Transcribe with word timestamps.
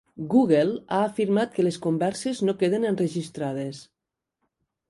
Google 0.29 0.71
ha 0.95 1.01
afirmat 1.09 1.53
que 1.57 1.65
les 1.67 1.77
converses 1.85 2.41
no 2.49 2.57
queden 2.65 2.89
enregistrades 2.93 3.83